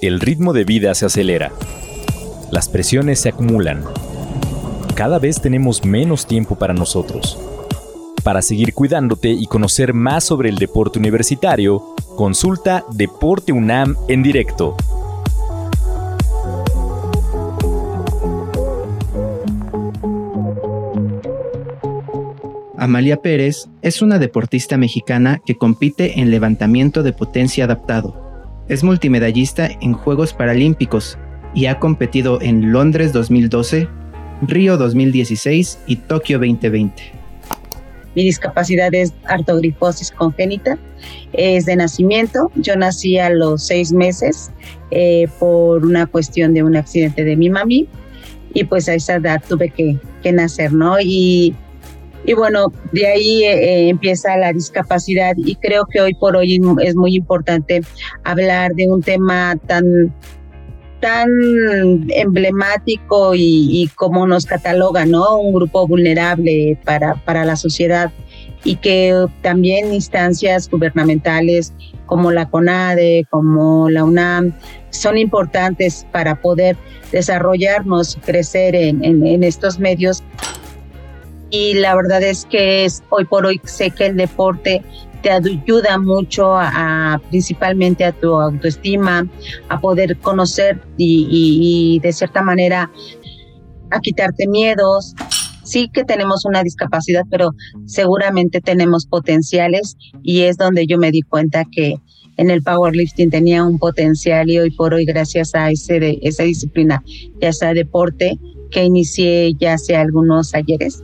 [0.00, 1.50] El ritmo de vida se acelera.
[2.52, 3.82] Las presiones se acumulan.
[4.94, 7.36] Cada vez tenemos menos tiempo para nosotros.
[8.22, 14.76] Para seguir cuidándote y conocer más sobre el deporte universitario, consulta Deporte UNAM en directo.
[22.76, 28.27] Amalia Pérez es una deportista mexicana que compite en levantamiento de potencia adaptado.
[28.68, 31.16] Es multimedallista en Juegos Paralímpicos
[31.54, 33.88] y ha competido en Londres 2012,
[34.42, 37.02] Río 2016 y Tokio 2020.
[38.14, 40.76] Mi discapacidad es artogriposis congénita,
[41.32, 42.52] es de nacimiento.
[42.56, 44.50] Yo nací a los seis meses
[44.90, 47.88] eh, por una cuestión de un accidente de mi mami
[48.52, 51.00] y pues a esa edad tuve que, que nacer, ¿no?
[51.00, 51.56] Y
[52.28, 56.60] y bueno, de ahí eh, eh, empieza la discapacidad y creo que hoy por hoy
[56.82, 57.80] es muy importante
[58.22, 60.14] hablar de un tema tan
[61.00, 61.30] tan
[62.10, 65.38] emblemático y, como nos cataloga, ¿no?
[65.38, 68.12] Un grupo vulnerable para, para la sociedad
[68.62, 71.72] y que también instancias gubernamentales
[72.04, 74.52] como la CONADE, como la UNAM,
[74.90, 76.76] son importantes para poder
[77.10, 80.22] desarrollarnos, crecer en, en, en estos medios
[81.50, 84.82] y la verdad es que es, hoy por hoy sé que el deporte
[85.22, 89.26] te ayuda mucho a, principalmente a tu autoestima,
[89.68, 92.90] a poder conocer y, de cierta manera
[93.90, 95.14] a quitarte miedos.
[95.64, 97.50] Sí que tenemos una discapacidad, pero
[97.86, 101.96] seguramente tenemos potenciales y es donde yo me di cuenta que
[102.38, 106.44] en el powerlifting tenía un potencial y hoy por hoy gracias a ese de, esa
[106.44, 107.02] disciplina,
[107.40, 108.38] ya sea deporte
[108.70, 111.02] que inicié ya hace algunos ayeres,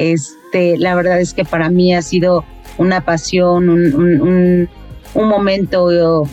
[0.00, 2.42] este, la verdad es que para mí ha sido
[2.78, 4.68] una pasión, un,
[5.14, 6.26] momento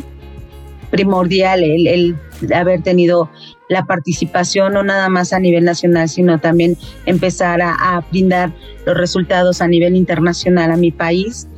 [0.89, 2.15] primordial el,
[2.55, 3.29] haber tenido
[3.67, 8.53] la participación no nada más a nivel nacional, sino también empezar a, brindar
[8.85, 11.50] los resultados a nivel internacional a mi país.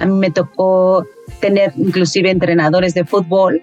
[0.00, 1.06] A mí me tocó
[1.40, 3.62] tener inclusive entrenadores de fútbol,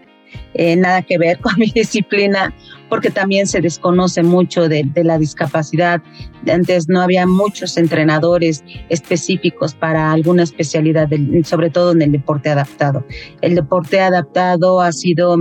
[0.54, 2.54] eh, nada que ver con mi disciplina,
[2.90, 6.02] porque también se desconoce mucho de, la discapacidad.
[6.52, 11.08] Antes no había muchos entrenadores específicos para alguna especialidad,
[11.44, 13.06] sobre todo en el deporte adaptado.
[13.42, 15.38] El deporte adaptado ha sido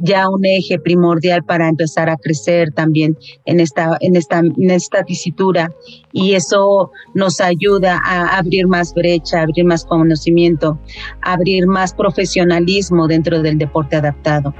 [0.00, 3.16] ya un eje primordial para empezar a crecer también
[3.46, 5.72] en esta, en esta, en esta tesitura
[6.12, 10.78] y eso nos ayuda a abrir más brecha, abrir más conocimiento,
[11.22, 14.54] abrir más profesionalismo dentro del deporte adaptado.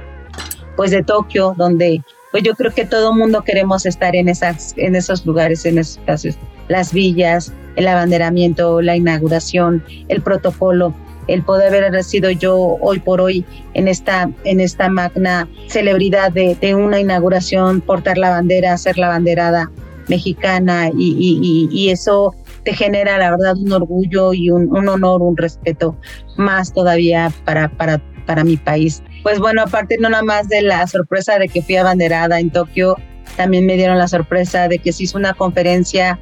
[0.75, 2.01] Pues de Tokio, donde
[2.33, 5.99] pues yo creo que todo mundo queremos estar en, esas, en esos lugares, en esos
[5.99, 6.35] espacios,
[6.67, 10.95] las villas, el abanderamiento, la inauguración, el protocolo,
[11.27, 13.45] el poder haber sido yo hoy por hoy
[13.75, 19.09] en esta, en esta magna celebridad de, de una inauguración, portar la bandera, ser la
[19.09, 19.69] banderada
[20.07, 22.33] mexicana y, y, y, eso
[22.65, 25.95] te genera la verdad un orgullo y un, un honor, un respeto
[26.35, 30.85] más todavía para, para, para mi país pues bueno, aparte no nada más de la
[30.85, 32.97] sorpresa de que fui abanderada en Tokio,
[33.37, 36.19] también me dieron la sorpresa de que se hizo una conferencia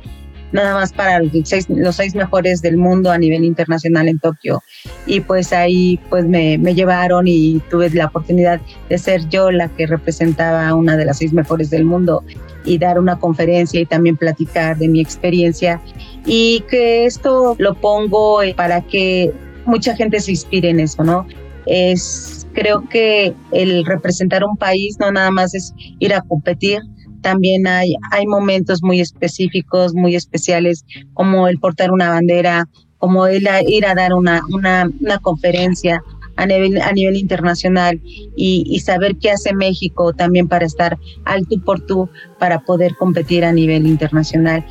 [0.51, 4.61] nada más para los seis, los seis mejores del mundo a nivel internacional en Tokio.
[5.05, 9.69] Y pues ahí pues me, me, llevaron y tuve la oportunidad de ser yo la
[9.69, 12.23] que representaba a una de las seis mejores del mundo
[12.65, 15.81] y dar una conferencia y también platicar de mi experiencia.
[16.25, 19.31] Y que esto lo pongo para que
[19.65, 21.25] mucha gente se inspire en eso, ¿no?
[21.65, 26.79] Es Creo que el representar un país no nada más es ir a competir,
[27.21, 32.67] también hay, hay momentos muy específicos, muy especiales, como el portar una bandera,
[32.97, 36.01] como el ir a dar una, una, una conferencia
[36.35, 38.01] a nivel, a nivel internacional
[38.35, 42.95] y, y, saber qué hace México también para estar al tú por tú, para poder
[42.95, 44.65] competir a nivel internacional.